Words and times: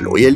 Hallo, 0.00 0.16
ihr! 0.16 0.32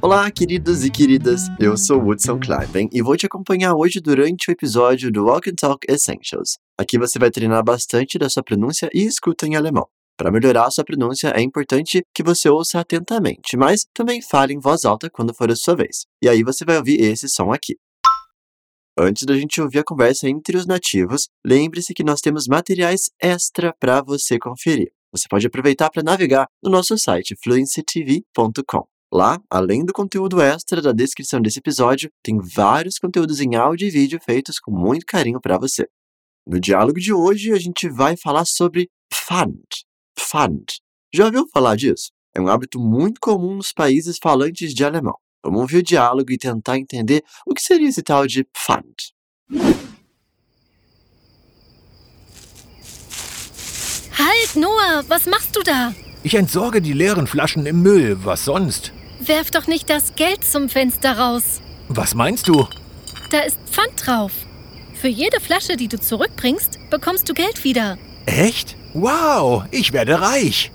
Olá, 0.00 0.30
queridos 0.30 0.84
e 0.84 0.90
queridas! 0.90 1.48
Eu 1.58 1.76
sou 1.76 2.00
Woodson 2.00 2.38
Kleiben 2.38 2.88
e 2.92 3.02
vou 3.02 3.16
te 3.16 3.26
acompanhar 3.26 3.74
hoje 3.74 4.00
durante 4.00 4.48
o 4.48 4.52
episódio 4.52 5.10
do 5.10 5.24
Walk 5.24 5.50
and 5.50 5.56
Talk 5.56 5.84
Essentials. 5.90 6.58
Aqui 6.78 6.96
você 6.96 7.18
vai 7.18 7.28
treinar 7.28 7.64
bastante 7.64 8.16
da 8.20 8.30
sua 8.30 8.44
pronúncia 8.44 8.88
e 8.94 9.02
escuta 9.02 9.48
em 9.48 9.56
alemão. 9.56 9.88
Para 10.16 10.30
melhorar 10.30 10.66
a 10.66 10.70
sua 10.70 10.84
pronúncia, 10.84 11.32
é 11.34 11.42
importante 11.42 12.04
que 12.14 12.22
você 12.22 12.48
ouça 12.48 12.78
atentamente, 12.78 13.56
mas 13.56 13.84
também 13.92 14.22
fale 14.22 14.54
em 14.54 14.60
voz 14.60 14.84
alta 14.84 15.10
quando 15.10 15.34
for 15.34 15.50
a 15.50 15.56
sua 15.56 15.74
vez. 15.74 16.06
E 16.22 16.28
aí 16.28 16.44
você 16.44 16.64
vai 16.64 16.76
ouvir 16.76 17.00
esse 17.00 17.28
som 17.28 17.52
aqui. 17.52 17.76
Antes 18.96 19.24
da 19.24 19.34
gente 19.34 19.60
ouvir 19.60 19.80
a 19.80 19.84
conversa 19.84 20.28
entre 20.28 20.56
os 20.56 20.66
nativos, 20.66 21.28
lembre-se 21.44 21.94
que 21.94 22.04
nós 22.04 22.20
temos 22.20 22.46
materiais 22.46 23.10
extra 23.20 23.74
para 23.80 24.02
você 24.02 24.38
conferir. 24.38 24.92
Você 25.12 25.26
pode 25.28 25.48
aproveitar 25.48 25.90
para 25.90 26.04
navegar 26.04 26.46
no 26.62 26.70
nosso 26.70 26.96
site 26.96 27.34
fluencytv.com. 27.42 28.86
Lá, 29.12 29.40
além 29.50 29.84
do 29.84 29.92
conteúdo 29.92 30.40
extra 30.40 30.80
da 30.80 30.92
descrição 30.92 31.42
desse 31.42 31.58
episódio, 31.58 32.12
tem 32.22 32.38
vários 32.38 32.96
conteúdos 32.96 33.40
em 33.40 33.56
áudio 33.56 33.88
e 33.88 33.90
vídeo 33.90 34.20
feitos 34.24 34.60
com 34.60 34.70
muito 34.70 35.04
carinho 35.04 35.40
para 35.40 35.58
você. 35.58 35.88
No 36.46 36.60
diálogo 36.60 37.00
de 37.00 37.12
hoje, 37.12 37.52
a 37.52 37.58
gente 37.58 37.88
vai 37.88 38.16
falar 38.16 38.44
sobre 38.44 38.88
Pfand. 39.10 39.66
Pfand. 40.14 40.64
Já 41.12 41.24
ouviu 41.24 41.44
falar 41.52 41.74
disso? 41.74 42.12
É 42.32 42.40
um 42.40 42.46
hábito 42.46 42.78
muito 42.78 43.20
comum 43.20 43.56
nos 43.56 43.72
países 43.72 44.16
falantes 44.22 44.72
de 44.72 44.84
alemão. 44.84 45.16
Vamos 45.42 45.62
ouvir 45.62 45.78
o 45.78 45.82
diálogo 45.82 46.30
e 46.30 46.38
tentar 46.38 46.78
entender 46.78 47.24
o 47.44 47.52
que 47.52 47.62
seria 47.62 47.88
esse 47.88 48.02
tal 48.04 48.28
de 48.28 48.44
Pfand. 48.44 49.12
Halt, 54.16 54.54
Noah, 54.54 55.04
was 55.08 55.26
machst 55.26 55.52
du 55.56 55.64
da? 55.64 55.92
Ich 56.22 56.34
entsorge 56.34 56.80
die 56.80 56.92
leeren 56.92 57.26
Flaschen 57.26 57.66
im 57.66 57.82
Müll. 57.82 58.24
Was 58.24 58.44
sonst? 58.44 58.92
Werf 59.20 59.50
doch 59.50 59.66
nicht 59.66 59.90
das 59.90 60.14
Geld 60.14 60.42
zum 60.44 60.70
Fenster 60.70 61.18
raus. 61.18 61.60
Was 61.88 62.14
meinst 62.14 62.48
du? 62.48 62.66
Da 63.30 63.40
ist 63.40 63.58
Pfand 63.70 64.06
drauf. 64.06 64.32
Für 64.94 65.08
jede 65.08 65.40
Flasche, 65.40 65.76
die 65.76 65.88
du 65.88 66.00
zurückbringst, 66.00 66.78
bekommst 66.90 67.28
du 67.28 67.34
Geld 67.34 67.62
wieder. 67.62 67.98
Echt? 68.24 68.76
Wow, 68.94 69.64
ich 69.70 69.92
werde 69.92 70.20
reich. 70.20 70.72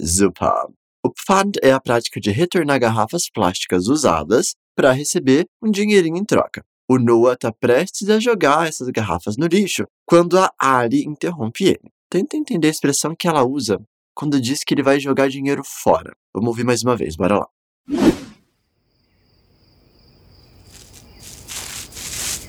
Super! 0.00 0.68
O 1.02 1.10
Pfand 1.10 1.58
é 1.60 1.72
a 1.72 1.80
prática 1.80 2.20
de 2.20 2.30
retornar 2.30 2.78
garrafas 2.78 3.28
plásticas 3.28 3.88
usadas 3.88 4.54
para 4.76 4.92
receber 4.92 5.46
um 5.60 5.70
dinheirinho 5.70 6.18
em 6.18 6.24
troca. 6.24 6.64
O 6.88 6.98
Noah 6.98 7.34
está 7.34 7.50
prestes 7.50 8.08
a 8.10 8.20
jogar 8.20 8.68
essas 8.68 8.88
garrafas 8.90 9.36
no 9.36 9.46
lixo 9.46 9.86
quando 10.06 10.38
a 10.38 10.52
Ali 10.58 11.04
interrompe 11.04 11.64
ele. 11.64 11.93
Tenta 12.10 12.36
entender 12.36 12.68
a 12.68 12.70
expressão 12.70 13.14
que 13.16 13.26
ela 13.28 13.44
usa 13.44 13.80
quando 14.14 14.40
diz 14.40 14.62
que 14.64 14.74
ele 14.74 14.82
vai 14.82 15.00
jogar 15.00 15.28
dinheiro 15.28 15.62
fora. 15.64 16.12
Vamos 16.32 16.48
ouvir 16.48 16.64
mais 16.64 16.82
uma 16.82 16.96
vez, 16.96 17.16
bora 17.16 17.38
lá. 17.38 17.48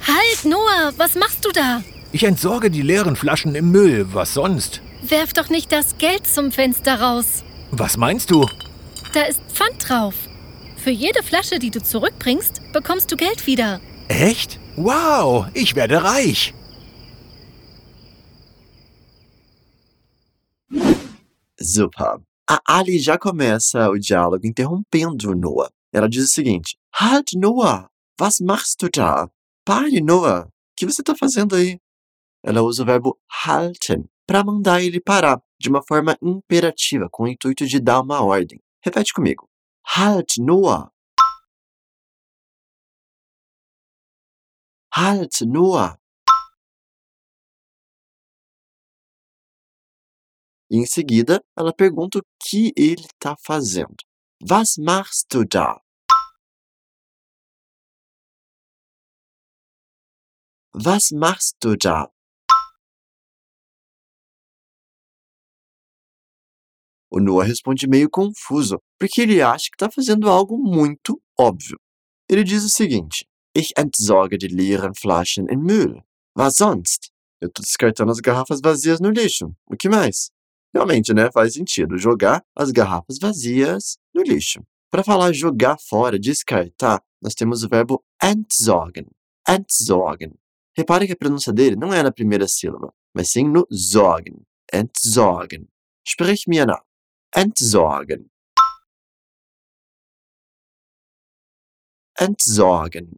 Halt, 0.08 0.46
Noah, 0.46 0.94
was 0.98 1.16
machst 1.16 1.44
du 1.44 1.52
da? 1.52 1.82
Ich 2.12 2.24
entsorge 2.24 2.70
die 2.70 2.82
leeren 2.84 3.16
Flaschen 3.16 3.56
im 3.56 3.72
Müll. 3.72 4.08
Was 4.14 4.34
sonst? 4.34 4.82
Werf 5.02 5.34
doch 5.34 5.50
nicht 5.50 5.72
das 5.72 5.98
Geld 5.98 6.26
zum 6.28 6.52
Fenster 6.52 7.02
raus. 7.02 7.44
Was 7.72 7.98
meinst 7.98 8.30
du? 8.32 8.46
Da 9.14 9.24
ist 9.24 9.42
Pfand 9.54 9.90
drauf. 9.90 10.16
Für 10.78 10.92
jede 10.92 11.24
Flasche, 11.24 11.60
die 11.60 11.72
du 11.72 11.82
zurückbringst, 11.82 12.62
bekommst 12.72 13.12
du 13.12 13.18
Geld 13.18 13.48
wieder. 13.48 13.82
Echt? 14.08 14.60
Wow, 14.76 15.48
ich 15.54 15.76
werde 15.76 16.04
reich. 16.04 16.54
Super! 21.76 22.22
A 22.50 22.62
Ali 22.78 23.00
já 23.00 23.18
começa 23.18 23.90
o 23.90 24.00
diálogo 24.00 24.48
interrompendo 24.48 25.36
Noah. 25.36 25.70
Ela 25.92 26.08
diz 26.08 26.24
o 26.24 26.34
seguinte: 26.34 26.78
Halt, 26.94 27.38
Noah! 27.38 27.90
Was 28.18 28.40
machst 28.40 28.80
du 28.80 28.90
da? 28.90 29.30
Pare, 29.66 30.00
Noah! 30.00 30.46
O 30.46 30.52
que 30.78 30.86
você 30.86 31.02
está 31.02 31.14
fazendo 31.14 31.54
aí? 31.54 31.78
Ela 32.42 32.62
usa 32.62 32.84
o 32.84 32.86
verbo 32.86 33.20
halten 33.28 34.06
para 34.26 34.42
mandar 34.42 34.82
ele 34.82 35.02
parar, 35.02 35.42
de 35.60 35.68
uma 35.68 35.84
forma 35.86 36.18
imperativa, 36.22 37.10
com 37.12 37.24
o 37.24 37.28
intuito 37.28 37.68
de 37.68 37.82
dar 37.82 38.00
uma 38.00 38.24
ordem. 38.24 38.62
Repete 38.82 39.14
comigo. 39.14 39.50
Halt, 39.86 40.40
Noah! 40.40 40.90
Halt, 44.96 45.42
Noah! 45.46 45.98
E 50.70 50.78
em 50.78 50.86
seguida, 50.86 51.44
ela 51.56 51.74
pergunta 51.74 52.20
o 52.20 52.24
que 52.42 52.74
ele 52.76 53.06
está 53.06 53.36
fazendo. 53.46 53.96
Was 54.50 54.76
machst 54.78 55.28
du 55.32 55.46
da? 55.46 55.80
Was 60.74 61.12
machst 61.12 61.56
du 61.62 61.78
da? 61.78 62.10
O 67.10 67.20
Noah 67.20 67.46
responde 67.46 67.88
meio 67.88 68.10
confuso, 68.10 68.78
porque 69.00 69.22
ele 69.22 69.42
acha 69.42 69.70
que 69.70 69.76
está 69.76 69.90
fazendo 69.90 70.30
algo 70.30 70.58
muito 70.58 71.22
óbvio. 71.40 71.80
Ele 72.30 72.44
diz 72.44 72.64
o 72.64 72.70
seguinte: 72.70 73.26
Ich 73.56 73.72
entsorge 73.78 74.38
die 74.38 74.50
leeren 74.50 74.94
Flaschen 74.94 75.46
in 75.50 75.60
Müll. 75.60 76.04
Was 76.38 76.58
sonst? 76.58 77.10
Eu 77.40 77.48
estou 77.48 77.64
descartando 77.64 78.12
as 78.12 78.20
garrafas 78.20 78.60
vazias 78.60 79.00
no 79.00 79.10
lixo. 79.10 79.56
O 79.66 79.78
que 79.78 79.88
mais? 79.88 80.30
Realmente, 80.76 81.14
né? 81.14 81.32
Faz 81.32 81.54
sentido 81.54 81.98
jogar 81.98 82.44
as 82.54 82.70
garrafas 82.70 83.18
vazias 83.18 83.98
no 84.14 84.22
lixo. 84.22 84.62
Para 84.92 85.06
falar 85.06 85.32
jogar 85.32 85.78
fora, 85.80 86.20
descartar, 86.20 87.02
nós 87.22 87.34
temos 87.34 87.64
o 87.64 87.70
verbo 87.70 88.04
entsorgen. 88.22 89.08
Entsorgen. 89.48 90.34
Repare 90.78 91.08
que 91.08 91.14
a 91.14 91.16
pronúncia 91.16 91.54
dele 91.54 91.78
não 91.78 91.94
é 91.94 92.04
na 92.04 92.12
primeira 92.12 92.46
sílaba, 92.46 92.94
mas 93.16 93.30
sim 93.30 93.46
no 93.48 93.66
sorgen. 93.72 94.46
Entsorgen. 94.74 95.66
Sprich 96.06 96.46
mir 96.46 96.68
nach. 96.68 96.84
Entsorgen. 97.34 98.30
Entsorgen. 102.20 103.18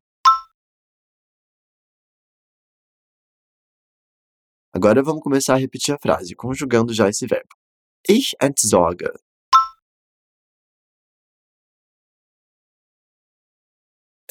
Agora 4.78 5.02
vamos 5.02 5.24
começar 5.24 5.56
a 5.56 5.58
repetir 5.58 5.96
a 5.96 5.98
frase, 5.98 6.36
conjugando 6.36 6.94
já 6.94 7.10
esse 7.10 7.26
verbo. 7.26 7.50
Ich 8.08 8.36
entsorge. 8.40 9.12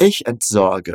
Ich 0.00 0.22
entsorge. 0.24 0.92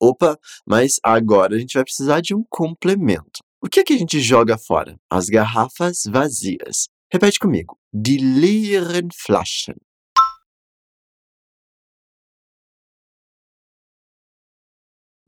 Opa, 0.00 0.38
mas 0.64 1.00
agora 1.02 1.56
a 1.56 1.58
gente 1.58 1.74
vai 1.74 1.82
precisar 1.82 2.20
de 2.20 2.32
um 2.32 2.44
complemento. 2.48 3.42
O 3.60 3.68
que 3.68 3.80
é 3.80 3.82
que 3.82 3.94
a 3.94 3.98
gente 3.98 4.20
joga 4.20 4.56
fora? 4.56 4.96
As 5.10 5.26
garrafas 5.26 6.04
vazias. 6.06 6.86
Repete 7.12 7.40
comigo. 7.40 7.76
Die 7.92 8.18
leeren 8.18 9.08
Flaschen. 9.12 9.74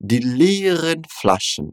Die 0.09 0.21
leeren 0.21 1.03
Flaschen. 1.11 1.72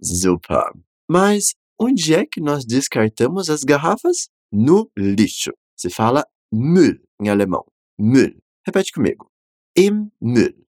Super! 0.00 0.72
Mas 1.06 1.52
onde 1.78 2.14
é 2.14 2.24
que 2.24 2.40
nós 2.40 2.64
descartamos 2.64 3.50
as 3.50 3.62
garrafas? 3.62 4.30
No 4.50 4.90
lixo. 4.96 5.52
Se 5.76 5.90
fala 5.90 6.24
Müll 6.50 6.98
em 7.20 7.28
alemão. 7.28 7.64
Müll. 7.98 8.40
Repete 8.66 8.90
comigo. 8.92 9.30
Im 9.76 10.10
Müll. 10.18 10.66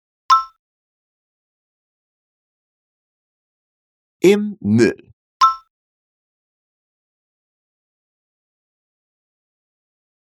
Im 4.23 4.57
Müll. 4.61 5.13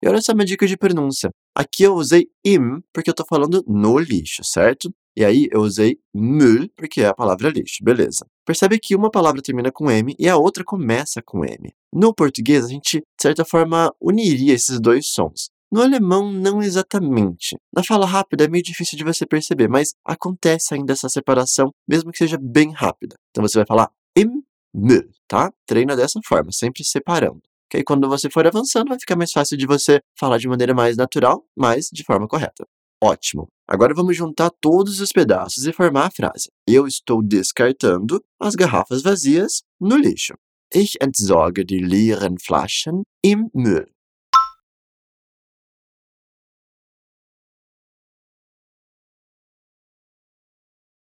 E 0.01 0.09
olha 0.09 0.21
só 0.21 0.33
uma 0.33 0.45
dica 0.45 0.67
de 0.67 0.77
pronúncia. 0.77 1.31
Aqui 1.55 1.83
eu 1.83 1.95
usei 1.95 2.29
im 2.45 2.81
porque 2.93 3.11
eu 3.11 3.15
tô 3.15 3.25
falando 3.29 3.63
no 3.67 3.99
lixo, 3.99 4.43
certo? 4.43 4.93
E 5.15 5.23
aí 5.23 5.47
eu 5.53 5.61
usei 5.61 5.99
Müll 6.15 6.71
porque 6.75 7.03
é 7.03 7.09
a 7.09 7.15
palavra 7.15 7.51
lixo, 7.51 7.85
beleza. 7.85 8.27
Percebe 8.47 8.79
que 8.79 8.97
uma 8.97 9.11
palavra 9.11 9.43
termina 9.43 9.71
com 9.71 9.91
M 9.91 10.15
e 10.19 10.29
a 10.29 10.37
outra 10.37 10.65
começa 10.65 11.21
com 11.23 11.45
M. 11.45 11.71
No 11.93 12.15
português, 12.15 12.65
a 12.65 12.69
gente, 12.69 12.99
de 13.01 13.05
certa 13.21 13.45
forma, 13.45 13.95
uniria 14.01 14.55
esses 14.55 14.81
dois 14.81 15.09
sons. 15.09 15.51
No 15.71 15.83
alemão, 15.83 16.33
não 16.33 16.63
exatamente. 16.63 17.57
Na 17.75 17.85
fala 17.85 18.07
rápida 18.07 18.45
é 18.45 18.49
meio 18.49 18.65
difícil 18.65 18.97
de 18.97 19.05
você 19.05 19.27
perceber, 19.27 19.69
mas 19.69 19.95
acontece 20.05 20.75
ainda 20.75 20.95
essa 20.95 21.09
separação, 21.09 21.71
mesmo 21.87 22.11
que 22.11 22.19
seja 22.19 22.39
bem 22.41 22.73
rápida. 22.73 23.17
Então 23.31 23.47
você 23.47 23.59
vai 23.59 23.67
falar 23.67 23.91
im 24.17 24.43
Müll, 24.75 25.11
tá? 25.29 25.53
Treina 25.67 25.95
dessa 25.95 26.19
forma, 26.27 26.51
sempre 26.51 26.83
separando. 26.85 27.43
Que 27.73 27.79
aí 27.79 27.85
quando 27.85 28.07
você 28.07 28.29
for 28.29 28.47
avançando, 28.47 28.91
vai 28.91 29.01
ficar 29.01 29.17
mais 29.17 29.33
fácil 29.33 29.57
de 29.57 29.67
você 29.67 30.03
falar 30.15 30.37
de 30.37 30.47
maneira 30.47 30.75
mais 30.75 30.95
natural, 30.95 31.43
mas 31.57 31.89
de 31.91 32.05
forma 32.05 32.29
correta. 32.29 32.67
Ótimo. 33.03 33.49
Agora 33.67 33.95
vamos 33.95 34.15
juntar 34.15 34.51
todos 34.61 35.01
os 35.01 35.11
pedaços 35.11 35.67
e 35.67 35.73
formar 35.73 36.09
a 36.09 36.11
frase. 36.11 36.51
Eu 36.69 36.87
estou 36.87 37.23
descartando 37.23 38.23
as 38.39 38.55
garrafas 38.55 39.01
vazias 39.01 39.63
no 39.81 39.97
lixo. 39.97 40.35
Ich 40.71 40.99
entsorge 41.03 41.65
die 41.65 41.79
leeren 41.79 42.37
Flaschen 42.39 43.05
im 43.25 43.49
Müll. 43.55 43.87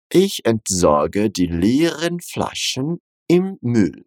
Ich 0.09 0.39
entsorge 0.45 1.29
die 1.29 1.47
leeren 1.47 2.21
Flaschen 2.21 2.99
im 3.29 3.57
Müll. 3.61 4.05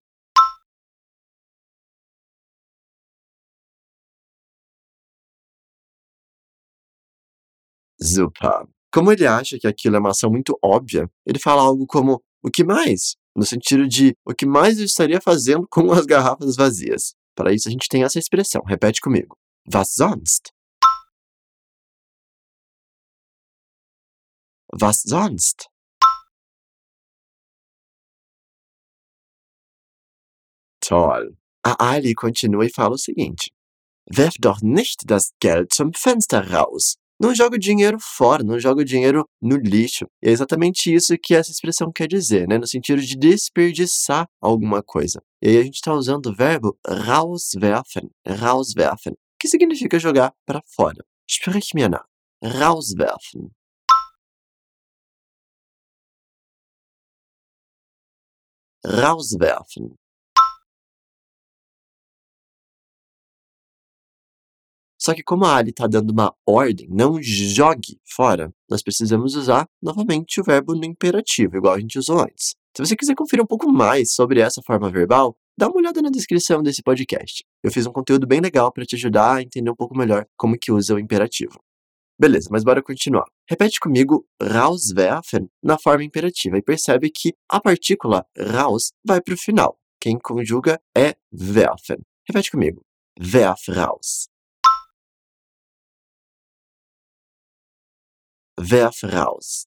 Como 8.92 9.12
ele 9.12 9.26
acha 9.26 9.58
que 9.58 9.66
aquilo 9.66 9.96
é 9.96 9.98
uma 9.98 10.10
ação 10.10 10.30
muito 10.30 10.58
óbvia, 10.62 11.08
ele 11.26 11.38
fala 11.38 11.62
algo 11.62 11.86
como 11.86 12.22
o 12.42 12.50
que 12.50 12.64
mais? 12.64 13.16
No 13.36 13.44
sentido 13.44 13.86
de 13.86 14.16
o 14.24 14.34
que 14.34 14.46
mais 14.46 14.78
eu 14.78 14.84
estaria 14.84 15.20
fazendo 15.20 15.66
com 15.70 15.92
as 15.92 16.06
garrafas 16.06 16.56
vazias. 16.56 17.14
Para 17.34 17.52
isso 17.52 17.68
a 17.68 17.70
gente 17.70 17.88
tem 17.88 18.02
essa 18.02 18.18
expressão. 18.18 18.62
Repete 18.66 19.00
comigo. 19.00 19.36
Was 19.72 19.94
sonst? 19.94 20.50
Was 24.80 25.02
sonst? 25.06 25.66
Toll. 30.80 31.36
A 31.64 31.90
Ali 31.90 32.14
continua 32.14 32.64
e 32.64 32.72
fala 32.72 32.94
o 32.94 32.98
seguinte: 32.98 33.50
Werf 34.16 34.36
doch 34.40 34.62
nicht 34.62 35.04
das 35.06 35.32
Geld 35.40 35.74
zum 35.74 35.92
Fenster 35.92 36.42
raus. 36.50 36.96
Não 37.20 37.34
joga 37.34 37.56
o 37.56 37.58
dinheiro 37.58 37.98
fora, 38.00 38.44
não 38.44 38.60
joga 38.60 38.82
o 38.82 38.84
dinheiro 38.84 39.28
no 39.42 39.56
lixo. 39.56 40.06
E 40.22 40.28
é 40.28 40.30
exatamente 40.30 40.94
isso 40.94 41.16
que 41.20 41.34
essa 41.34 41.50
expressão 41.50 41.90
quer 41.92 42.06
dizer, 42.06 42.46
né? 42.46 42.58
No 42.58 42.66
sentido 42.66 43.02
de 43.02 43.16
desperdiçar 43.16 44.28
alguma 44.40 44.82
coisa. 44.82 45.20
E 45.42 45.48
aí 45.48 45.58
a 45.58 45.62
gente 45.64 45.74
está 45.76 45.92
usando 45.92 46.26
o 46.26 46.34
verbo 46.34 46.78
rauswerfen, 46.86 48.08
rauswerfen, 48.26 49.14
que 49.38 49.48
significa 49.48 49.98
jogar 49.98 50.32
para 50.46 50.62
fora. 50.76 51.04
Sprich 51.28 51.74
mir 51.74 51.90
nach. 51.90 52.06
Rauswerfen. 52.42 53.50
Rauswerfen. 58.86 59.94
Só 64.98 65.14
que 65.14 65.22
como 65.22 65.44
a 65.44 65.56
Ali 65.56 65.70
está 65.70 65.86
dando 65.86 66.10
uma 66.10 66.34
ordem, 66.46 66.88
não 66.90 67.22
jogue 67.22 68.00
fora, 68.04 68.52
nós 68.68 68.82
precisamos 68.82 69.36
usar 69.36 69.66
novamente 69.80 70.40
o 70.40 70.44
verbo 70.44 70.74
no 70.74 70.84
imperativo, 70.84 71.56
igual 71.56 71.74
a 71.74 71.80
gente 71.80 71.98
usou 71.98 72.20
antes. 72.20 72.56
Se 72.76 72.84
você 72.84 72.96
quiser 72.96 73.14
conferir 73.14 73.42
um 73.42 73.46
pouco 73.46 73.70
mais 73.70 74.12
sobre 74.12 74.40
essa 74.40 74.60
forma 74.62 74.90
verbal, 74.90 75.36
dá 75.56 75.68
uma 75.68 75.78
olhada 75.78 76.02
na 76.02 76.10
descrição 76.10 76.62
desse 76.62 76.82
podcast. 76.82 77.44
Eu 77.62 77.70
fiz 77.70 77.86
um 77.86 77.92
conteúdo 77.92 78.26
bem 78.26 78.40
legal 78.40 78.72
para 78.72 78.84
te 78.84 78.96
ajudar 78.96 79.36
a 79.36 79.42
entender 79.42 79.70
um 79.70 79.74
pouco 79.74 79.96
melhor 79.96 80.26
como 80.36 80.58
que 80.58 80.72
usa 80.72 80.94
o 80.94 80.98
imperativo. 80.98 81.58
Beleza, 82.20 82.48
mas 82.50 82.64
bora 82.64 82.82
continuar. 82.82 83.26
Repete 83.48 83.78
comigo 83.78 84.26
rauswerfen 84.42 85.48
na 85.62 85.78
forma 85.78 86.02
imperativa 86.02 86.58
e 86.58 86.62
percebe 86.62 87.10
que 87.10 87.32
a 87.48 87.60
partícula 87.60 88.26
raus 88.36 88.92
vai 89.06 89.20
para 89.20 89.34
o 89.34 89.38
final. 89.38 89.78
Quem 90.00 90.18
conjuga 90.18 90.80
é 90.96 91.14
werfen. 91.32 91.98
Repete 92.28 92.50
comigo. 92.50 92.82
Werf 93.20 93.70
raus. 93.70 94.28
Werf 98.58 99.04
raus. 99.04 99.66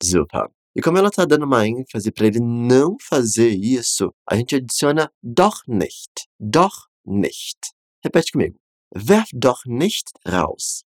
Super. 0.00 0.48
E 0.76 0.80
como 0.80 0.98
ela 0.98 1.08
está 1.08 1.24
dando 1.24 1.44
uma 1.44 1.66
ênfase 1.66 2.12
para 2.12 2.26
ele 2.26 2.38
não 2.40 2.96
fazer 3.00 3.50
isso, 3.50 4.14
a 4.24 4.36
gente 4.36 4.54
adiciona 4.54 5.12
doch 5.20 5.62
nicht. 5.66 6.28
Doch 6.38 6.88
nicht. 7.04 7.58
Repete 8.04 8.30
comigo. 8.32 8.58
Werf 8.94 9.28
doch 9.32 9.62
nicht 9.66 10.12
raus. 10.24 10.84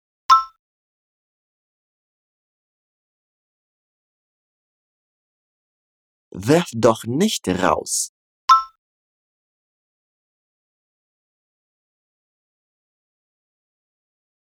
Werf 6.32 6.70
doch 6.74 7.04
nicht 7.06 7.48
raus. 7.48 8.12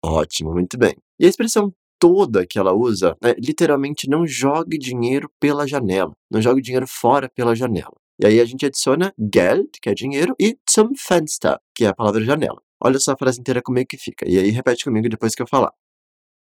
Ótimo, 0.05 0.53
muito 0.53 0.77
bem. 0.77 0.95
E 1.19 1.25
a 1.25 1.29
expressão 1.29 1.73
toda 1.99 2.45
que 2.45 2.59
ela 2.59 2.73
usa 2.73 3.17
é 3.23 3.33
literalmente 3.39 4.07
não 4.07 4.27
jogue 4.27 4.77
dinheiro 4.77 5.27
pela 5.39 5.67
janela, 5.67 6.13
não 6.29 6.39
jogue 6.39 6.61
dinheiro 6.61 6.85
fora 6.87 7.27
pela 7.27 7.55
janela. 7.55 7.93
E 8.21 8.27
aí 8.27 8.39
a 8.39 8.45
gente 8.45 8.65
adiciona 8.65 9.11
Geld, 9.17 9.67
que 9.81 9.89
é 9.89 9.95
dinheiro, 9.95 10.35
e 10.39 10.55
zum 10.69 10.91
Fenster, 10.95 11.57
que 11.73 11.85
é 11.85 11.87
a 11.87 11.95
palavra 11.95 12.23
janela. 12.23 12.61
Olha 12.79 12.99
só 12.99 13.13
a 13.13 13.17
frase 13.17 13.39
inteira 13.39 13.63
como 13.63 13.79
é 13.79 13.85
que 13.85 13.97
fica. 13.97 14.29
E 14.29 14.37
aí 14.37 14.51
repete 14.51 14.85
comigo 14.85 15.09
depois 15.09 15.33
que 15.33 15.41
eu 15.41 15.47
falar. 15.47 15.71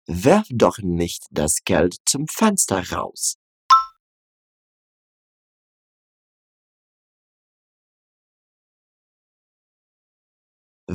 Werf 0.09 0.49
doch 0.51 0.83
nicht 0.83 1.23
das 1.31 1.53
Geld 1.65 1.95
zum 2.09 2.25
Fenster 2.29 2.83
raus. 2.91 3.37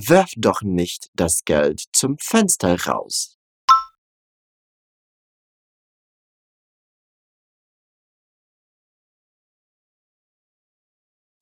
Werf 0.09 0.31
doch 0.37 0.63
nicht 0.63 1.11
das 1.15 1.45
Geld 1.45 1.85
zum 1.93 2.17
Fenster 2.19 2.77
raus. 2.87 3.37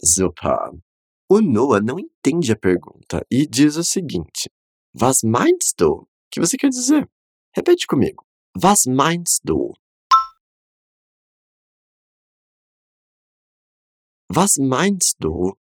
Super. 0.02 0.72
O 1.30 1.40
Noah 1.40 1.80
não 1.80 1.98
entende 1.98 2.52
a 2.52 2.56
pergunta 2.56 3.24
e 3.30 3.46
diz 3.46 3.76
o 3.76 3.84
seguinte: 3.84 4.50
Was 4.92 5.22
meinst 5.22 5.78
du? 5.78 6.02
O 6.02 6.08
que 6.30 6.40
você 6.40 6.56
quer 6.56 6.70
dizer? 6.70 7.08
Repete 7.54 7.86
comigo. 7.86 8.24
Was 8.60 8.86
meinst 8.86 9.42
du? 9.44 9.74
Was 14.34 14.56
meinst 14.58 15.16
du? 15.20 15.56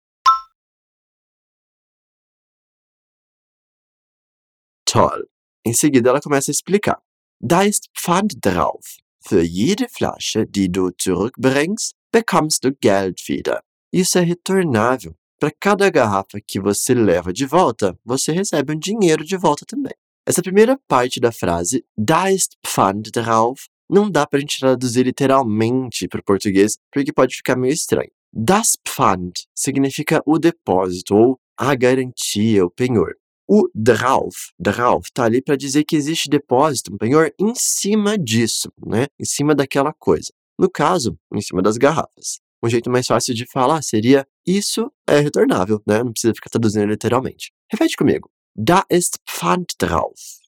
Toll. 4.87 5.23
Em 5.65 5.73
seguida, 5.73 6.09
ela 6.09 6.21
começa 6.21 6.49
a 6.49 6.53
explicar. 6.53 6.97
Da 7.41 7.65
ist 7.65 7.89
Pfand 7.93 8.37
drauf. 8.41 8.97
Für 9.19 9.43
jede 9.43 9.87
Flasche, 9.89 10.45
die 10.47 10.69
du 10.69 10.91
zurückbringst, 10.97 11.93
bekommst 12.11 12.63
du 12.63 12.71
Geld 12.81 13.21
wieder. 13.27 13.61
Isso 13.91 14.17
é 14.17 14.21
retornável. 14.21 15.13
Para 15.39 15.51
cada 15.59 15.89
garrafa 15.89 16.39
que 16.41 16.59
você 16.59 16.93
leva 16.93 17.31
de 17.31 17.45
volta, 17.45 17.97
você 18.03 18.31
recebe 18.31 18.73
um 18.73 18.79
dinheiro 18.79 19.23
de 19.23 19.37
volta 19.37 19.65
também. 19.67 19.93
Essa 20.25 20.41
primeira 20.41 20.79
parte 20.87 21.19
da 21.19 21.31
frase, 21.31 21.85
da 21.97 22.31
ist 22.31 22.57
Pfand 22.63 23.11
drauf, 23.13 23.67
não 23.89 24.09
dá 24.09 24.25
para 24.25 24.37
a 24.37 24.41
gente 24.41 24.59
traduzir 24.59 25.03
literalmente 25.03 26.07
para 26.07 26.21
o 26.21 26.23
português, 26.23 26.77
porque 26.91 27.13
pode 27.13 27.35
ficar 27.35 27.55
meio 27.55 27.73
estranho. 27.73 28.09
Das 28.33 28.77
Pfand 28.83 29.33
significa 29.53 30.21
o 30.25 30.39
depósito 30.39 31.15
ou 31.15 31.39
a 31.57 31.75
garantia, 31.75 32.65
o 32.65 32.71
penhor. 32.71 33.15
O 33.49 33.69
drauf, 33.73 34.51
drauf, 34.59 35.09
tá 35.13 35.23
ali 35.23 35.41
para 35.41 35.55
dizer 35.55 35.85
que 35.85 35.95
existe 35.95 36.29
depósito, 36.29 36.93
um 36.93 36.97
penhor 36.97 37.31
em 37.39 37.53
cima 37.55 38.17
disso, 38.17 38.69
né? 38.85 39.07
Em 39.17 39.23
cima 39.23 39.55
daquela 39.55 39.93
coisa. 39.93 40.33
No 40.59 40.69
caso, 40.69 41.17
em 41.33 41.39
cima 41.39 41.61
das 41.61 41.77
garrafas. 41.77 42.41
Um 42.61 42.67
jeito 42.67 42.89
mais 42.89 43.07
fácil 43.07 43.33
de 43.33 43.45
falar 43.45 43.81
seria 43.83 44.27
isso 44.45 44.91
é 45.07 45.19
retornável, 45.19 45.81
né? 45.87 46.03
Não 46.03 46.11
precisa 46.11 46.33
ficar 46.33 46.49
traduzindo 46.49 46.87
literalmente. 46.87 47.53
Repete 47.71 47.95
comigo. 47.95 48.29
Da 48.53 48.83
ist 48.89 49.19
Pfand 49.25 49.67
drauf. 49.79 50.41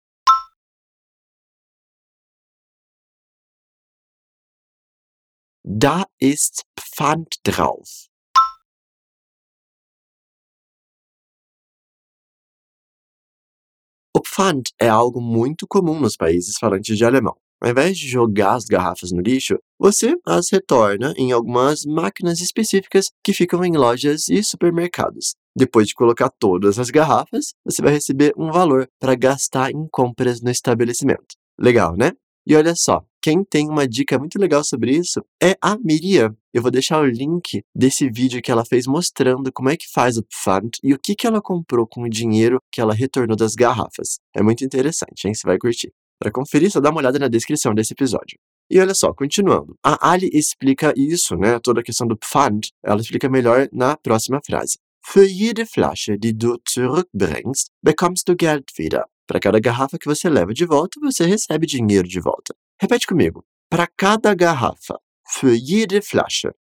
Da 5.63 6.05
ist 6.19 6.65
Pfand 6.75 7.27
drauf. 7.45 8.08
O 14.15 14.21
Pfand 14.21 14.63
é 14.81 14.89
algo 14.89 15.21
muito 15.21 15.67
comum 15.67 15.99
nos 15.99 16.15
países 16.15 16.57
falantes 16.59 16.97
de 16.97 17.05
alemão. 17.05 17.35
Ao 17.61 17.69
invés 17.69 17.97
de 17.97 18.07
jogar 18.07 18.55
as 18.55 18.65
garrafas 18.65 19.11
no 19.11 19.21
lixo, 19.21 19.59
você 19.77 20.15
as 20.25 20.49
retorna 20.49 21.13
em 21.15 21.31
algumas 21.31 21.85
máquinas 21.85 22.39
específicas 22.39 23.11
que 23.23 23.33
ficam 23.33 23.63
em 23.63 23.77
lojas 23.77 24.27
e 24.27 24.43
supermercados. 24.43 25.35
Depois 25.55 25.87
de 25.87 25.93
colocar 25.93 26.31
todas 26.39 26.79
as 26.79 26.89
garrafas, 26.89 27.53
você 27.63 27.81
vai 27.81 27.93
receber 27.93 28.33
um 28.35 28.51
valor 28.51 28.87
para 28.99 29.13
gastar 29.13 29.71
em 29.71 29.87
compras 29.91 30.41
no 30.41 30.49
estabelecimento. 30.49 31.35
Legal, 31.59 31.95
né? 31.95 32.13
E 32.47 32.55
olha 32.55 32.73
só, 32.75 33.03
Quem 33.21 33.43
tem 33.43 33.67
uma 33.69 33.85
dica 33.85 34.17
muito 34.17 34.39
legal 34.39 34.63
sobre 34.63 34.95
isso 34.95 35.21
é 35.43 35.57
a 35.61 35.77
Miriam. 35.77 36.35
Eu 36.53 36.61
vou 36.61 36.71
deixar 36.71 37.01
o 37.01 37.05
link 37.05 37.61
desse 37.75 38.09
vídeo 38.09 38.41
que 38.41 38.49
ela 38.49 38.63
fez 38.63 38.87
mostrando 38.87 39.51
como 39.51 39.69
é 39.69 39.75
que 39.75 39.91
faz 39.91 40.17
o 40.17 40.23
Pfand 40.23 40.71
e 40.81 40.93
o 40.93 40.99
que, 40.99 41.15
que 41.15 41.27
ela 41.27 41.41
comprou 41.41 41.85
com 41.85 42.03
o 42.03 42.09
dinheiro 42.09 42.61
que 42.71 42.79
ela 42.79 42.93
retornou 42.93 43.35
das 43.35 43.55
garrafas. 43.55 44.19
É 44.33 44.41
muito 44.41 44.63
interessante, 44.63 45.27
hein? 45.27 45.33
Você 45.33 45.45
vai 45.45 45.57
curtir. 45.57 45.91
Para 46.17 46.31
conferir, 46.31 46.71
só 46.71 46.79
dá 46.79 46.89
uma 46.89 46.99
olhada 46.99 47.19
na 47.19 47.27
descrição 47.27 47.73
desse 47.73 47.93
episódio. 47.93 48.39
E 48.71 48.79
olha 48.79 48.93
só, 48.93 49.13
continuando. 49.13 49.75
A 49.83 50.11
Ali 50.11 50.29
explica 50.31 50.93
isso, 50.95 51.35
né? 51.35 51.59
Toda 51.59 51.81
a 51.81 51.83
questão 51.83 52.07
do 52.07 52.17
Pfand, 52.17 52.61
ela 52.83 53.01
explica 53.01 53.27
melhor 53.27 53.67
na 53.73 53.97
próxima 53.97 54.39
frase. 54.45 54.77
Für 55.01 55.27
jede 55.27 55.65
Flasche, 55.65 56.17
die 56.17 56.33
du 56.33 56.57
zurückbringst, 56.69 57.71
bekommst 57.83 58.27
du 58.27 58.35
Geld 58.35 58.65
wieder. 58.77 59.05
Para 59.27 59.39
cada 59.39 59.59
garrafa 59.59 59.97
que 59.97 60.07
você 60.07 60.29
leva 60.29 60.53
de 60.53 60.65
volta, 60.65 60.99
você 61.01 61.25
recebe 61.25 61.65
dinheiro 61.65 62.07
de 62.07 62.19
volta. 62.19 62.53
Repete 62.81 63.05
comigo. 63.05 63.45
Para 63.69 63.87
cada 63.87 64.33
garrafa. 64.33 64.97
Für 65.27 65.53
jede 65.53 66.01
Flasche. 66.01 66.55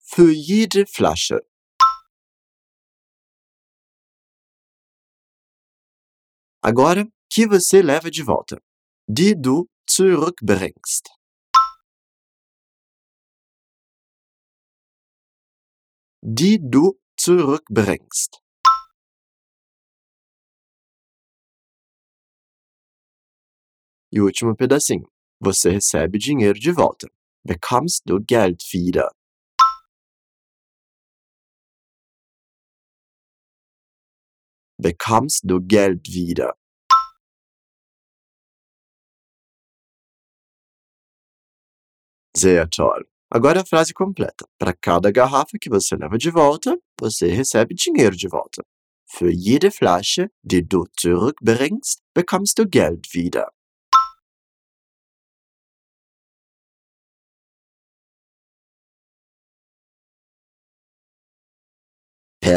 Für 0.00 0.32
jede 0.32 0.86
Flasche. 0.86 1.38
Agora, 6.60 7.06
que 7.30 7.46
você 7.46 7.80
leva 7.80 8.10
de 8.10 8.24
volta. 8.24 8.60
Die 9.08 9.36
du 9.36 9.70
zurückbringst. 9.86 11.08
Die 16.22 16.58
du 16.58 16.98
zurückbringst. 17.16 18.47
E 24.10 24.20
o 24.20 24.24
último 24.24 24.56
pedacinho. 24.56 25.06
Você 25.40 25.70
recebe 25.70 26.18
dinheiro 26.18 26.58
de 26.58 26.72
volta. 26.72 27.08
Bekommst 27.44 28.02
du 28.06 28.18
Geld 28.20 28.64
wieder. 28.72 29.10
Bekommst 34.80 35.42
du 35.44 35.60
Geld 35.60 36.08
wieder. 36.08 36.54
Sehr 42.36 42.68
toll. 42.70 43.04
Agora 43.30 43.60
a 43.60 43.66
frase 43.66 43.92
completa. 43.92 44.46
Para 44.58 44.72
cada 44.72 45.10
garrafa 45.10 45.58
que 45.60 45.68
você 45.68 45.96
leva 45.96 46.16
de 46.16 46.30
volta, 46.30 46.78
você 46.98 47.26
recebe 47.28 47.74
dinheiro 47.74 48.16
de 48.16 48.28
volta. 48.28 48.62
Für 49.10 49.30
jede 49.30 49.70
Flasche, 49.70 50.30
die 50.42 50.62
du 50.62 50.86
zurückbringst, 50.98 52.00
bekommst 52.14 52.58
du 52.58 52.66
Geld 52.66 53.12
wieder. 53.12 53.50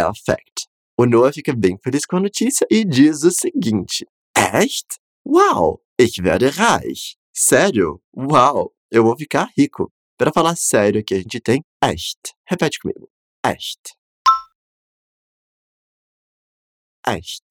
Perfect. 0.02 0.68
O 0.98 1.06
Noah 1.06 1.32
fica 1.32 1.54
bem 1.54 1.78
feliz 1.78 2.06
com 2.06 2.18
a 2.18 2.20
notícia 2.20 2.66
e 2.70 2.84
diz 2.84 3.24
o 3.24 3.32
seguinte: 3.32 4.06
Echt? 4.36 5.00
Uau! 5.26 5.80
Ich 6.00 6.20
werde 6.20 6.50
reich. 6.50 7.16
Sério? 7.32 8.02
Uau! 8.16 8.74
Eu 8.90 9.04
vou 9.04 9.16
ficar 9.16 9.48
rico. 9.56 9.92
Para 10.18 10.32
falar 10.34 10.56
sério 10.56 11.02
aqui, 11.02 11.14
a 11.14 11.18
gente 11.18 11.40
tem 11.40 11.64
echt. 11.84 12.34
Repete 12.48 12.80
comigo. 12.80 13.10
Echt. 13.46 13.96
Echt. 17.08 17.46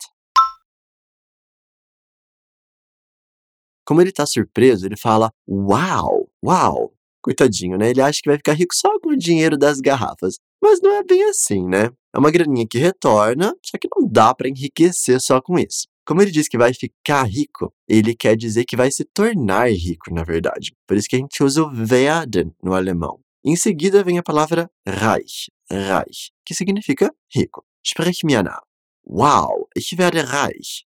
Como 3.85 4.00
ele 4.00 4.12
tá 4.12 4.25
surpreso, 4.26 4.87
ele 4.87 4.97
fala 4.97 5.33
uau, 5.49 6.30
uau. 6.45 6.95
Coitadinho, 7.23 7.76
né? 7.76 7.90
Ele 7.90 8.00
acha 8.00 8.21
que 8.23 8.30
vai 8.30 8.37
ficar 8.37 8.52
rico 8.54 8.75
só 8.75 8.99
com 9.00 9.11
o 9.11 9.16
dinheiro 9.16 9.59
das 9.59 9.80
garrafas. 9.80 10.38
Mas 10.62 10.80
não 10.80 10.92
é 10.92 11.02
bem 11.02 11.25
assim, 11.25 11.66
né? 11.69 11.90
É 12.14 12.19
uma 12.19 12.31
graninha 12.31 12.67
que 12.67 12.79
retorna, 12.79 13.55
só 13.64 13.79
que 13.79 13.88
não 13.95 14.07
dá 14.07 14.35
para 14.35 14.49
enriquecer 14.49 15.21
só 15.21 15.40
com 15.40 15.59
isso. 15.59 15.87
Como 16.05 16.21
ele 16.21 16.31
diz 16.31 16.49
que 16.49 16.59
vai 16.59 16.75
ficar 16.75 17.23
rico, 17.25 17.73
ele 17.87 18.17
quer 18.17 18.37
dizer 18.37 18.64
que 18.64 18.76
vai 18.76 18.90
se 18.90 19.05
tornar 19.05 19.71
rico, 19.71 20.12
na 20.12 20.25
verdade. 20.25 20.75
Por 20.87 20.97
isso 20.97 21.07
que 21.09 21.17
a 21.17 21.19
gente 21.19 21.43
usa 21.43 21.62
o 21.62 21.71
werden 21.71 22.52
no 22.62 22.75
alemão. 22.75 23.21
Em 23.45 23.55
seguida 23.55 24.02
vem 24.02 24.19
a 24.19 24.23
palavra 24.23 24.69
reich, 24.87 25.50
reich, 25.71 26.33
que 26.45 26.55
significa 26.55 27.14
rico. 27.33 27.64
Sprich 27.83 28.25
mir 28.25 28.43
nach. 28.43 28.62
Wow, 29.07 29.69
ich 29.75 29.97
werde 29.97 30.23
reich. 30.23 30.85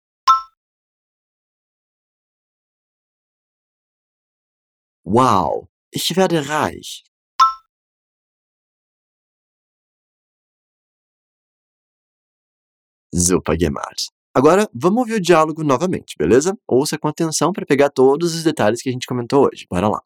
Wow, 5.05 5.69
ich 5.93 6.17
werde 6.17 6.41
reich. 6.41 7.03
Super 13.15 13.57
gemacht. 13.57 14.11
Agora, 14.35 14.69
vamos 14.75 14.99
ouvir 15.03 15.15
o 15.15 15.21
diálogo 15.21 15.63
novamente, 15.63 16.17
beleza? 16.19 16.59
Ouça 16.67 16.99
com 16.99 17.07
atenção 17.07 17.53
para 17.53 17.65
pegar 17.65 17.89
todos 17.89 18.35
os 18.35 18.43
detalhes 18.43 18.83
que 18.83 18.89
a 18.89 18.93
gente 18.93 19.07
comentou 19.07 19.47
hoje. 19.47 19.65
Bora 19.71 19.89
lá. 19.89 20.03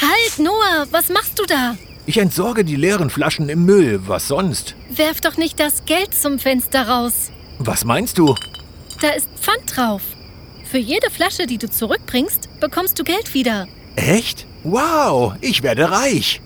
Halt, 0.00 0.38
Noah, 0.38 0.88
was 0.90 1.08
machst 1.08 1.38
du 1.38 1.46
da? 1.46 1.76
Ich 2.06 2.16
entsorge 2.16 2.64
die 2.64 2.74
leeren 2.74 3.08
Flaschen 3.08 3.48
im 3.48 3.64
Müll. 3.64 4.00
Was 4.08 4.26
sonst? 4.26 4.74
Werf 4.90 5.20
doch 5.20 5.36
nicht 5.36 5.60
das 5.60 5.84
Geld 5.84 6.12
zum 6.12 6.40
Fenster 6.40 6.88
raus. 6.88 7.30
Was 7.60 7.84
meinst 7.84 8.18
du? 8.18 8.34
Da 9.00 9.10
ist 9.10 9.28
Pfand 9.40 9.76
drauf. 9.76 10.02
Für 10.64 10.78
jede 10.78 11.10
Flasche, 11.10 11.46
die 11.46 11.58
du 11.58 11.70
zurückbringst, 11.70 12.48
bekommst 12.58 12.98
du 12.98 13.04
Geld 13.04 13.32
wieder. 13.34 13.68
Echt? 13.94 14.46
Wow, 14.64 15.34
ich 15.40 15.62
werde 15.62 15.88
reich. 15.88 16.40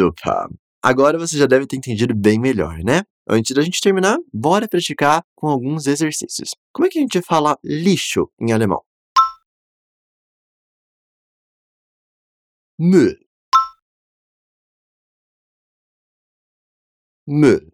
Super! 0.00 0.48
Agora 0.82 1.18
você 1.18 1.36
já 1.36 1.44
deve 1.46 1.66
ter 1.66 1.76
entendido 1.76 2.14
bem 2.14 2.40
melhor, 2.40 2.78
né? 2.78 3.02
Antes 3.28 3.54
da 3.54 3.60
gente 3.60 3.82
terminar, 3.82 4.16
bora 4.32 4.66
praticar 4.66 5.22
com 5.36 5.46
alguns 5.46 5.86
exercícios. 5.86 6.54
Como 6.72 6.86
é 6.86 6.88
que 6.88 6.98
a 6.98 7.02
gente 7.02 7.20
fala 7.20 7.58
lixo 7.62 8.30
em 8.40 8.50
alemão? 8.50 8.82
Müll. 12.78 13.14
Müll. 17.26 17.70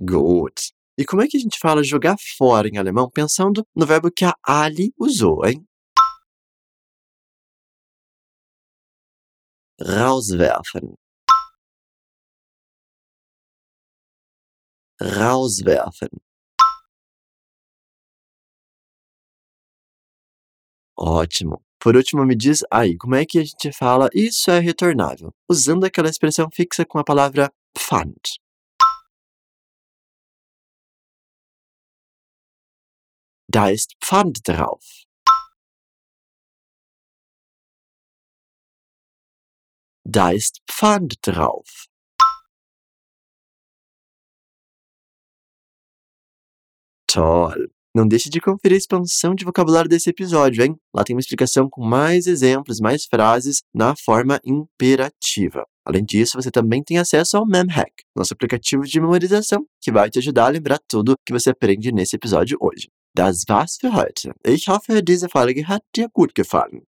Gut. 0.00 0.72
E 0.96 1.04
como 1.04 1.22
é 1.22 1.26
que 1.26 1.36
a 1.36 1.40
gente 1.40 1.58
fala 1.58 1.82
jogar 1.82 2.16
fora 2.38 2.68
em 2.68 2.78
alemão 2.78 3.10
pensando 3.10 3.66
no 3.74 3.84
verbo 3.86 4.10
que 4.10 4.24
a 4.24 4.34
Ali 4.46 4.92
usou, 4.98 5.44
hein? 5.44 5.66
Rauswerfen 9.84 10.94
rauswerfen 15.00 16.10
Ótimo. 20.96 21.60
Por 21.80 21.96
último, 21.96 22.24
me 22.24 22.36
diz 22.36 22.62
aí, 22.70 22.96
como 22.96 23.16
é 23.16 23.26
que 23.26 23.38
a 23.38 23.44
gente 23.44 23.72
fala 23.72 24.08
isso 24.14 24.50
é 24.52 24.60
retornável? 24.60 25.34
Usando 25.50 25.84
aquela 25.84 26.08
expressão 26.08 26.48
fixa 26.54 26.84
com 26.86 26.98
a 26.98 27.04
palavra 27.04 27.52
Pfand. 27.74 28.38
Da 33.48 33.72
ist 33.72 33.96
Pfand 34.00 34.34
drauf. 34.44 34.84
Da 40.14 40.34
ist 40.34 40.60
Pfand 40.66 41.16
drauf. 41.22 41.88
Toll! 47.06 47.70
Não 47.94 48.06
deixe 48.06 48.28
de 48.28 48.38
conferir 48.38 48.74
a 48.74 48.78
expansão 48.78 49.34
de 49.34 49.46
vocabulário 49.46 49.88
desse 49.88 50.10
episódio, 50.10 50.62
hein? 50.64 50.76
Lá 50.94 51.02
tem 51.02 51.16
uma 51.16 51.20
explicação 51.20 51.66
com 51.66 51.82
mais 51.82 52.26
exemplos, 52.26 52.78
mais 52.78 53.06
frases 53.06 53.62
na 53.74 53.96
forma 53.96 54.38
imperativa. 54.44 55.64
Além 55.86 56.04
disso, 56.04 56.32
você 56.34 56.50
também 56.50 56.82
tem 56.82 56.98
acesso 56.98 57.38
ao 57.38 57.46
MemHack, 57.46 58.04
nosso 58.14 58.34
aplicativo 58.34 58.82
de 58.82 59.00
memorização, 59.00 59.64
que 59.80 59.90
vai 59.90 60.10
te 60.10 60.18
ajudar 60.18 60.44
a 60.44 60.50
lembrar 60.50 60.78
tudo 60.86 61.16
que 61.24 61.32
você 61.32 61.48
aprende 61.50 61.90
nesse 61.90 62.16
episódio 62.16 62.58
hoje. 62.60 62.88
Das 63.16 63.44
war's 63.48 63.78
für 63.80 63.94
heute. 63.94 64.34
Ich 64.44 64.68
hoffe, 64.68 65.00
diese 65.02 65.30
Folge 65.30 65.64
hat 65.66 65.82
dir 65.94 66.08
gut 66.12 66.34
gefallen. 66.34 66.82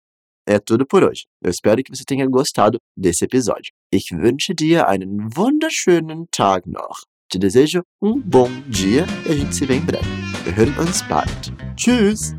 É 0.46 0.60
tudo 0.60 0.86
por 0.86 1.04
hoje. 1.04 1.26
Eu 1.42 1.50
espero 1.50 1.82
que 1.84 1.96
você 1.96 2.04
tenha 2.04 2.28
gostado 2.28 2.78
desse 2.98 3.24
episódio. 3.26 3.72
Ich 3.92 4.12
wünsche 4.12 4.54
dir 4.54 4.86
einen 4.88 5.30
wunderschönen 5.36 6.28
Tag 6.32 6.70
noch. 6.70 7.06
Te 7.30 7.40
desejo 7.40 7.84
um 8.02 8.20
bom 8.20 8.50
dia 8.68 9.06
e 9.26 9.32
a 9.32 9.36
gente 9.36 9.56
se 9.56 9.66
vê 9.66 9.76
em 9.76 9.86
breve. 9.86 10.06
Wir 10.44 10.56
hören 10.56 10.78
uns 10.80 11.02
bald. 11.04 11.54
Tschüss! 11.76 12.36